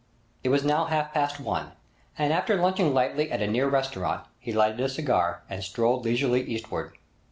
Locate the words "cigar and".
4.89-5.63